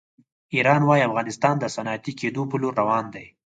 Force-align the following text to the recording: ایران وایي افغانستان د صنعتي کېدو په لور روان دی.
ایران 0.55 0.81
وایي 0.85 1.07
افغانستان 1.09 1.55
د 1.59 1.65
صنعتي 1.75 2.13
کېدو 2.19 2.41
په 2.51 2.55
لور 2.61 2.73
روان 2.81 3.05
دی. 3.13 3.25